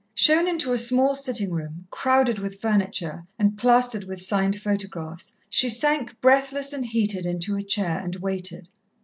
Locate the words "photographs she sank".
4.59-6.19